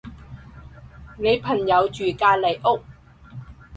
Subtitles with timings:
[1.19, 2.81] 你朋友住隔離屋？